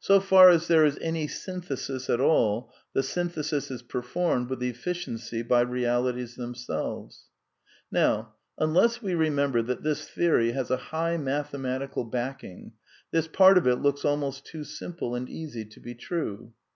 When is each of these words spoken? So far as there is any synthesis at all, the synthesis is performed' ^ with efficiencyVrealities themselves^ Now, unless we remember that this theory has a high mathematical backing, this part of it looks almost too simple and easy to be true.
So 0.00 0.18
far 0.18 0.48
as 0.48 0.66
there 0.66 0.84
is 0.84 0.98
any 1.00 1.28
synthesis 1.28 2.10
at 2.10 2.20
all, 2.20 2.74
the 2.94 3.02
synthesis 3.04 3.70
is 3.70 3.80
performed' 3.80 4.46
^ 4.48 4.50
with 4.50 4.58
efficiencyVrealities 4.60 6.36
themselves^ 6.36 7.26
Now, 7.88 8.34
unless 8.58 9.00
we 9.00 9.14
remember 9.14 9.62
that 9.62 9.84
this 9.84 10.08
theory 10.08 10.50
has 10.50 10.72
a 10.72 10.76
high 10.90 11.16
mathematical 11.16 12.02
backing, 12.02 12.72
this 13.12 13.28
part 13.28 13.56
of 13.56 13.68
it 13.68 13.76
looks 13.76 14.04
almost 14.04 14.44
too 14.46 14.64
simple 14.64 15.14
and 15.14 15.28
easy 15.28 15.64
to 15.64 15.78
be 15.78 15.94
true. 15.94 16.52